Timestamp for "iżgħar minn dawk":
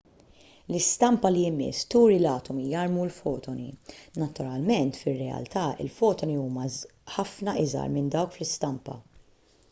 7.65-8.35